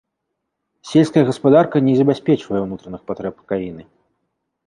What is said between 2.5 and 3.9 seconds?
ўнутраных патрэб краіны.